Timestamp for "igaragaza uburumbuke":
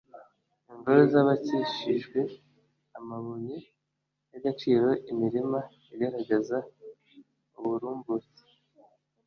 5.93-8.41